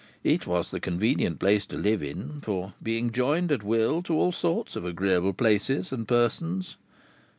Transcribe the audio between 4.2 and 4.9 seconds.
sorts of